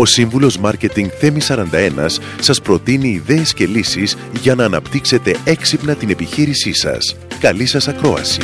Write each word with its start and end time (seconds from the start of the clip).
Ο 0.00 0.04
Σύμβουλος 0.04 0.58
Μάρκετινγκ 0.58 1.08
Θέμη 1.18 1.40
41 1.48 2.20
σας 2.40 2.60
προτείνει 2.60 3.08
ιδέες 3.08 3.54
και 3.54 3.66
λύσεις 3.66 4.16
για 4.40 4.54
να 4.54 4.64
αναπτύξετε 4.64 5.36
έξυπνα 5.44 5.94
την 5.94 6.10
επιχείρησή 6.10 6.72
σας. 6.72 7.16
Καλή 7.40 7.66
σας 7.66 7.88
ακρόαση! 7.88 8.40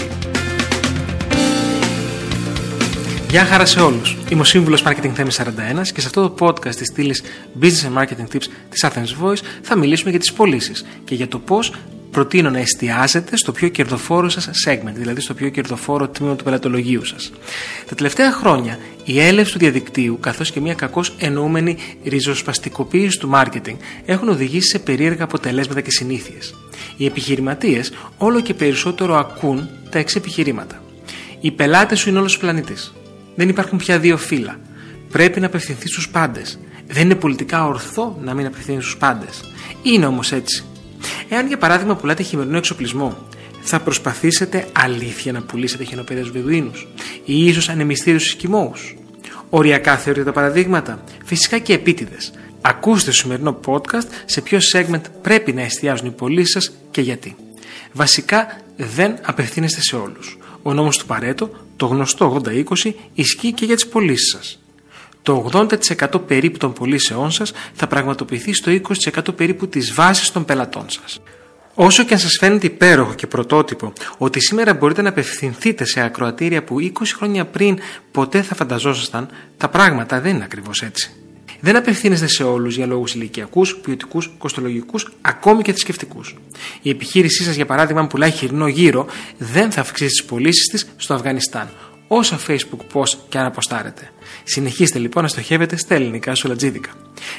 Γεια 3.30 3.44
χαρά 3.44 3.64
σε 3.64 3.80
όλους. 3.80 4.16
Είμαι 4.30 4.40
ο 4.40 4.44
Σύμβουλος 4.44 4.82
Marketing 4.86 5.10
Θέμη 5.14 5.30
41 5.30 5.88
και 5.92 6.00
σε 6.00 6.06
αυτό 6.06 6.28
το 6.28 6.46
podcast 6.46 6.74
της 6.74 6.86
στήλης 6.86 7.22
Business 7.60 7.88
and 7.88 8.02
Marketing 8.02 8.34
Tips 8.34 8.46
της 8.70 8.86
Athens 8.86 9.24
Voice 9.24 9.40
θα 9.62 9.76
μιλήσουμε 9.76 10.10
για 10.10 10.18
τις 10.18 10.32
πωλήσεις 10.32 10.84
και 11.04 11.14
για 11.14 11.28
το 11.28 11.38
πώς 11.38 11.72
προτείνω 12.14 12.50
να 12.50 12.58
εστιάζετε 12.58 13.36
στο 13.36 13.52
πιο 13.52 13.68
κερδοφόρο 13.68 14.28
σας 14.28 14.50
segment, 14.66 14.92
δηλαδή 14.94 15.20
στο 15.20 15.34
πιο 15.34 15.48
κερδοφόρο 15.48 16.08
τμήμα 16.08 16.36
του 16.36 16.44
πελατολογίου 16.44 17.04
σας. 17.04 17.32
Τα 17.88 17.94
τελευταία 17.94 18.32
χρόνια, 18.32 18.78
η 19.04 19.20
έλευση 19.20 19.52
του 19.52 19.58
διαδικτύου 19.58 20.18
καθώς 20.20 20.50
και 20.50 20.60
μια 20.60 20.74
κακώς 20.74 21.14
εννοούμενη 21.18 21.76
ριζοσπαστικοποίηση 22.04 23.18
του 23.18 23.30
marketing 23.34 23.76
έχουν 24.04 24.28
οδηγήσει 24.28 24.68
σε 24.68 24.78
περίεργα 24.78 25.24
αποτελέσματα 25.24 25.80
και 25.80 25.90
συνήθειες. 25.90 26.54
Οι 26.96 27.06
επιχειρηματίες 27.06 27.92
όλο 28.18 28.40
και 28.40 28.54
περισσότερο 28.54 29.16
ακούν 29.16 29.68
τα 29.90 29.98
εξής 29.98 30.16
επιχειρήματα. 30.16 30.82
Οι 31.40 31.50
πελάτες 31.50 32.00
σου 32.00 32.08
είναι 32.08 32.18
όλος 32.18 32.36
ο 32.36 32.38
πλανήτης. 32.38 32.94
Δεν 33.34 33.48
υπάρχουν 33.48 33.78
πια 33.78 33.98
δύο 33.98 34.16
φύλλα. 34.16 34.58
Πρέπει 35.10 35.40
να 35.40 35.46
απευθυνθείς 35.46 35.90
στους 35.90 36.08
πάντες. 36.08 36.58
Δεν 36.86 37.02
είναι 37.02 37.14
πολιτικά 37.14 37.66
ορθό 37.66 38.18
να 38.22 38.34
μην 38.34 38.46
απευθύνει 38.46 38.80
στους 38.82 38.96
πάντες. 38.96 39.40
Είναι 39.82 40.06
όμως 40.06 40.32
έτσι. 40.32 40.64
Εάν 41.28 41.46
για 41.46 41.58
παράδειγμα 41.58 41.96
πουλάτε 41.96 42.22
χειμερινό 42.22 42.56
εξοπλισμό, 42.56 43.18
θα 43.60 43.80
προσπαθήσετε 43.80 44.66
αλήθεια 44.72 45.32
να 45.32 45.42
πουλήσετε 45.42 45.84
χιονοπέδες 45.84 46.28
Βεδουίνους 46.28 46.88
ή 47.24 47.46
ίσως 47.46 47.68
ανεμιστήριους 47.68 48.24
Σκιμώους. 48.24 48.96
Οριακά 49.50 49.96
θεωρείτε 49.96 50.24
τα 50.24 50.32
παραδείγματα, 50.32 51.04
φυσικά 51.24 51.58
και 51.58 51.72
επίτηδες. 51.72 52.32
Ακούστε 52.60 53.00
στο 53.00 53.12
σημερινό 53.12 53.60
podcast 53.66 54.06
σε 54.24 54.40
ποιο 54.40 54.58
segment 54.72 55.00
πρέπει 55.22 55.52
να 55.52 55.62
εστιάζουν 55.62 56.06
οι 56.06 56.10
πωλήσεις 56.10 56.52
σας 56.52 56.72
και 56.90 57.00
γιατί. 57.00 57.36
Βασικά 57.92 58.60
δεν 58.76 59.18
απευθύνεστε 59.22 59.80
σε 59.80 59.96
όλους. 59.96 60.38
Ο 60.62 60.72
νόμος 60.72 60.98
του 60.98 61.06
Παρέτο, 61.06 61.50
το 61.76 61.86
γνωστό 61.86 62.42
80-20, 62.44 62.94
ισχύει 63.14 63.52
και 63.52 63.64
για 63.64 63.74
τις 63.74 63.86
πωλήσεις 63.86 64.30
σας 64.30 64.63
το 65.24 65.50
80% 65.52 66.26
περίπου 66.26 66.58
των 66.58 66.72
πωλήσεών 66.72 67.30
σας 67.30 67.52
θα 67.74 67.86
πραγματοποιηθεί 67.86 68.54
στο 68.54 68.70
20% 68.70 69.36
περίπου 69.36 69.68
της 69.68 69.94
βάσης 69.94 70.30
των 70.30 70.44
πελατών 70.44 70.84
σας. 70.88 71.20
Όσο 71.74 72.04
και 72.04 72.14
αν 72.14 72.20
σας 72.20 72.36
φαίνεται 72.38 72.66
υπέροχο 72.66 73.14
και 73.14 73.26
πρωτότυπο 73.26 73.92
ότι 74.18 74.40
σήμερα 74.40 74.74
μπορείτε 74.74 75.02
να 75.02 75.08
απευθυνθείτε 75.08 75.84
σε 75.84 76.00
ακροατήρια 76.00 76.64
που 76.64 76.76
20 76.80 76.90
χρόνια 77.16 77.44
πριν 77.44 77.78
ποτέ 78.10 78.42
θα 78.42 78.54
φανταζόσασταν, 78.54 79.28
τα 79.56 79.68
πράγματα 79.68 80.20
δεν 80.20 80.34
είναι 80.34 80.44
ακριβώς 80.44 80.82
έτσι. 80.82 81.10
Δεν 81.60 81.76
απευθύνεστε 81.76 82.26
σε 82.26 82.42
όλους 82.42 82.76
για 82.76 82.86
λόγους 82.86 83.14
ηλικιακούς, 83.14 83.76
ποιοτικούς, 83.76 84.30
κοστολογικούς, 84.38 85.12
ακόμη 85.20 85.62
και 85.62 85.70
θρησκευτικούς. 85.70 86.36
Η 86.82 86.90
επιχείρησή 86.90 87.44
σας, 87.44 87.54
για 87.54 87.66
παράδειγμα, 87.66 88.00
αν 88.00 88.06
πουλάει 88.06 88.30
χοιρινό 88.30 88.66
γύρο, 88.68 89.06
δεν 89.38 89.70
θα 89.70 89.80
αυξήσει 89.80 90.10
τις 90.10 90.24
πωλήσεις 90.24 90.66
της 90.66 90.86
στο 90.96 91.14
Αφγανιστάν, 91.14 91.68
όσα 92.06 92.38
facebook 92.46 92.92
post 92.92 93.16
και 93.28 93.38
αν 93.38 93.46
αποστάρετε. 93.46 94.10
Συνεχίστε 94.44 94.98
λοιπόν 94.98 95.22
να 95.22 95.28
στοχεύετε 95.28 95.76
στα 95.76 95.94
ελληνικά 95.94 96.34
σολατζίδικα. 96.34 96.90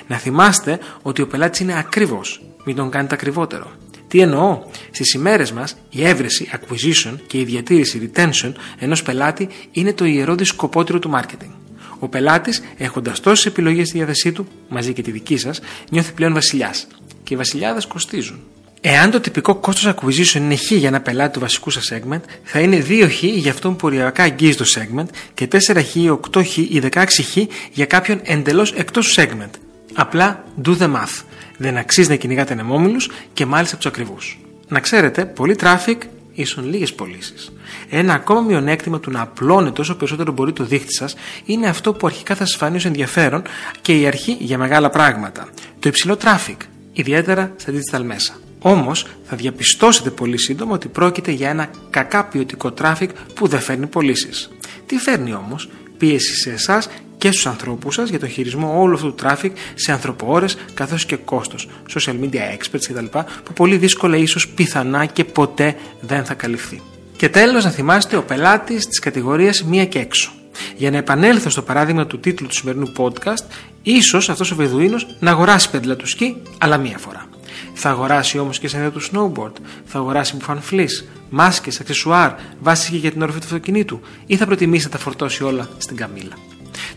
Να 0.08 0.18
θυμάστε 0.18 0.80
ότι 1.02 1.22
ο 1.22 1.28
πελάτης 1.28 1.60
είναι 1.60 1.78
ακριβώς. 1.78 2.42
Μην 2.64 2.76
τον 2.76 2.90
κάνετε 2.90 3.16
ακριβότερο. 3.16 3.72
Τι 4.08 4.20
εννοώ, 4.20 4.64
στις 4.92 5.14
ημέρες 5.14 5.52
μας 5.52 5.78
η 5.90 6.08
έβρεση, 6.08 6.50
acquisition 6.54 7.14
και 7.28 7.40
η 7.40 7.44
διατήρηση, 7.44 8.12
retention 8.14 8.52
ενός 8.80 9.04
πελάτη 9.04 9.50
είναι 9.72 9.94
το 9.94 10.06
ιερό 10.06 10.36
δισκοπότηρο 10.36 11.00
του 11.00 11.12
marketing. 11.16 11.52
Ο 12.00 12.08
πελάτης, 12.08 12.64
έχοντας 12.78 13.20
τόσες 13.20 13.46
επιλογές 13.46 13.88
στη 13.88 13.98
διάθεσή 13.98 14.32
του, 14.32 14.48
μαζί 14.70 14.94
και 14.94 15.02
τη 15.02 15.12
δική 15.12 15.38
σας, 15.38 15.60
νιώθει 15.90 16.14
πλέον 16.14 16.34
βασιλιάς. 16.34 16.88
Και 17.24 17.34
οι 17.34 17.38
βασιλιάδες 17.38 17.86
κοστίζουν. 17.86 18.40
Εάν 18.88 19.12
το 19.12 19.20
τυπικό 19.20 19.56
κόστος 19.56 19.94
acquisition 19.94 20.36
είναι 20.36 20.56
χ 20.56 20.72
για 20.72 20.88
ένα 20.88 21.02
πελάτη 21.02 21.34
του 21.34 21.40
βασικού 21.40 21.70
σας 21.70 21.92
segment, 21.94 22.20
θα 22.44 22.60
είναι 22.60 22.86
2χ 22.88 23.20
για 23.22 23.52
αυτόν 23.52 23.76
που 23.76 23.88
οριακά 23.88 24.24
αγγίζει 24.24 24.56
το 24.56 24.66
segment 24.76 25.06
και 25.34 25.48
4χ, 25.52 26.18
8χ 26.32 26.58
ή 26.58 26.82
16χ 26.92 27.46
για 27.72 27.86
κάποιον 27.86 28.20
εντελώς 28.24 28.72
εκτός 28.72 29.08
του 29.08 29.22
segment. 29.22 29.50
Απλά 29.94 30.44
do 30.64 30.78
the 30.78 30.94
math. 30.94 31.24
Δεν 31.58 31.78
αξίζει 31.78 32.10
να 32.10 32.16
κυνηγάτε 32.16 32.54
ανεμόμυλους 32.54 33.10
και 33.34 33.46
μάλιστα 33.46 33.76
από 33.76 33.84
τους 33.84 33.94
ακριβούς. 33.94 34.40
Να 34.68 34.80
ξέρετε, 34.80 35.26
πολύ 35.26 35.56
traffic 35.62 35.98
ίσον 36.34 36.70
λίγες 36.70 36.94
πωλήσεις. 36.94 37.52
Ένα 37.90 38.14
ακόμα 38.14 38.42
μειονέκτημα 38.42 39.00
του 39.00 39.12
να 39.12 39.22
απλώνετε 39.22 39.82
όσο 39.82 39.96
περισσότερο 39.96 40.32
μπορεί 40.32 40.54
το 40.54 40.64
δίχτυ 40.64 40.94
σας 40.94 41.16
είναι 41.46 41.68
αυτό 41.68 41.94
που 41.94 42.08
αρχικά 42.08 42.36
θα 42.36 42.46
σας 42.46 42.56
φανεί 42.56 42.76
ως 42.76 42.86
ενδιαφέρον 42.86 43.42
και 43.82 44.00
η 44.00 44.08
αρχή 44.08 44.38
για 44.40 44.58
μεγάλα 44.58 44.90
πράγματα. 44.90 45.50
Το 45.80 45.90
υψηλό 45.90 46.18
traffic, 46.22 46.58
ιδιαίτερα 46.94 47.54
στα 47.58 47.72
digital 47.72 48.04
μέσα. 48.04 48.40
Όμως 48.60 49.06
θα 49.24 49.36
διαπιστώσετε 49.36 50.10
πολύ 50.10 50.38
σύντομα 50.38 50.74
ότι 50.74 50.88
πρόκειται 50.88 51.32
για 51.32 51.50
ένα 51.50 51.70
κακά 51.90 52.26
ποιοτικό 52.26 52.74
traffic 52.82 53.08
που 53.34 53.48
δεν 53.48 53.60
φέρνει 53.60 53.88
πωλήσεις. 53.88 54.50
Τι 54.86 54.98
φέρνει 54.98 55.34
όμως, 55.34 55.70
πίεση 55.98 56.36
σε 56.36 56.52
εσάς 56.52 56.90
και 57.18 57.32
στους 57.32 57.46
ανθρώπους 57.46 57.94
σας 57.94 58.10
για 58.10 58.20
τον 58.20 58.30
χειρισμό 58.30 58.82
όλου 58.82 58.94
αυτού 58.94 59.14
του 59.14 59.24
traffic 59.24 59.52
σε 59.76 59.92
ανθρωποώρε 59.92 60.46
καθώς 60.74 61.06
και 61.06 61.16
κόστος, 61.16 61.70
social 61.94 62.14
media 62.22 62.36
experts 62.58 62.86
κτλ. 62.88 63.06
που 63.44 63.54
πολύ 63.54 63.78
δύσκολα 63.78 64.18
ίσως 64.18 64.48
πιθανά 64.48 65.06
και 65.06 65.24
ποτέ 65.24 65.76
δεν 66.00 66.26
θα 66.26 66.34
καλυφθεί. 66.34 66.82
Και 67.18 67.30
τέλος, 67.30 67.64
να 67.64 67.70
θυμάστε 67.70 68.18
ο 68.18 68.24
πελάτης 68.24 68.88
της 68.88 69.00
κατηγορίας 69.00 69.64
μία 69.64 69.86
και 69.86 70.00
έξω. 70.00 70.32
Για 70.78 70.92
να 70.92 70.98
επανέλθω 70.98 71.50
στο 71.50 71.62
παράδειγμα 71.62 72.08
του 72.08 72.20
τίτλου 72.20 72.48
του 72.48 72.56
σημερινού 72.56 72.92
podcast, 72.98 73.46
ίσως 73.84 74.30
αυτός 74.30 74.52
ο 74.52 74.56
Βεδουίνος 74.56 75.08
να 75.20 75.32
αγοράσει 75.32 75.70
πέντλα 75.70 75.96
του 75.96 76.08
σκι, 76.08 76.42
αλλά 76.58 76.78
μία 76.78 76.98
φορά. 76.98 77.35
Θα 77.78 77.90
αγοράσει 77.90 78.40
όμως 78.40 78.60
και 78.60 78.68
σανίδα 78.68 78.92
του 78.92 79.02
snowboard, 79.02 79.54
θα 79.86 80.00
αγοράσει 80.00 80.36
μπουφάν 80.36 80.62
φλή, 80.62 80.88
μάσκες, 81.30 81.80
αξεσουάρ, 81.80 82.32
βάσει 82.60 82.98
για 82.98 83.12
την 83.12 83.22
όροφη 83.22 83.40
του 83.40 83.46
αυτοκινήτου, 83.46 84.00
ή 84.26 84.36
θα 84.36 84.46
προτιμήσει 84.46 84.86
να 84.86 84.92
τα 84.92 84.98
φορτώσει 84.98 85.44
όλα 85.44 85.70
στην 85.78 85.96
καμίλα. 85.96 86.36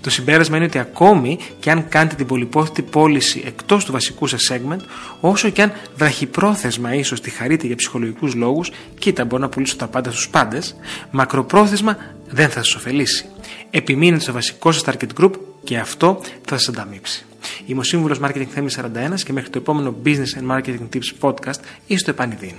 Το 0.00 0.10
συμπέρασμα 0.10 0.56
είναι 0.56 0.64
ότι 0.64 0.78
ακόμη 0.78 1.38
και 1.60 1.70
αν 1.70 1.88
κάνετε 1.88 2.14
την 2.14 2.26
πολυπόθητη 2.26 2.82
πώληση 2.82 3.42
εκτός 3.46 3.84
του 3.84 3.92
βασικού 3.92 4.26
σας 4.26 4.50
segment, 4.52 4.80
όσο 5.20 5.48
και 5.48 5.62
αν 5.62 5.72
βραχυπρόθεσμα 5.96 6.94
ίσως 6.94 7.20
τη 7.20 7.30
χαρείτε 7.30 7.66
για 7.66 7.76
ψυχολογικούς 7.76 8.34
λόγους, 8.34 8.70
κοίτα, 8.98 9.24
μπορώ 9.24 9.42
να 9.42 9.48
πουλήσω 9.48 9.76
τα 9.76 9.86
πάντα 9.86 10.10
στους 10.10 10.28
πάντες, 10.28 10.76
μακροπρόθεσμα 11.10 11.96
δεν 12.28 12.48
θα 12.48 12.62
σας 12.62 12.74
ωφελήσει. 12.74 13.24
Επιμείνετε 13.70 14.22
στο 14.22 14.32
βασικό 14.32 14.72
σας 14.72 14.84
target 14.86 15.22
group 15.22 15.32
και 15.64 15.78
αυτό 15.78 16.20
θα 16.46 16.58
σας 16.58 16.68
ανταμείψει. 16.68 17.26
Είμαι 17.66 17.80
ο 17.80 17.82
σύμβουλος 17.82 18.18
Marketing 18.22 18.46
Θέμης 18.50 18.78
41 18.78 19.20
και 19.24 19.32
μέχρι 19.32 19.50
το 19.50 19.58
επόμενο 19.58 19.94
Business 20.04 20.40
and 20.40 20.46
Marketing 20.56 20.88
Tips 20.94 21.12
podcast 21.20 21.60
είστε 21.86 22.10
επανειδήν. 22.10 22.52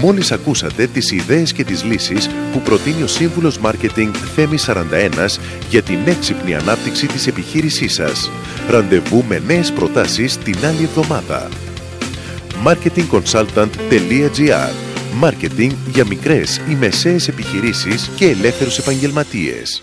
Μόλις 0.00 0.32
ακούσατε 0.32 0.86
τις 0.86 1.10
ιδέες 1.10 1.52
και 1.52 1.64
τις 1.64 1.84
λύσεις 1.84 2.28
που 2.52 2.60
προτείνει 2.60 3.02
ο 3.02 3.06
Σύμβουλος 3.06 3.58
Μάρκετινγκ 3.58 4.14
Θέμης 4.34 4.62
41 4.62 5.38
για 5.70 5.82
την 5.82 5.98
έξυπνη 6.04 6.54
ανάπτυξη 6.54 7.06
της 7.06 7.26
επιχείρησής 7.26 7.92
σας. 7.92 8.30
Ραντεβού 8.68 9.24
με 9.28 9.42
νέες 9.46 9.72
προτάσεις 9.72 10.36
την 10.36 10.56
άλλη 10.66 10.82
εβδομάδα. 10.82 11.48
marketingconsultant.gr 12.64 14.72
Μάρκετινγκ 15.14 15.72
για 15.92 16.06
μικρές 16.06 16.60
ή 16.70 16.74
μεσαίες 16.74 17.28
επιχειρήσεις 17.28 18.10
και 18.16 18.26
ελεύθερους 18.26 18.78
επαγγελματίες. 18.78 19.82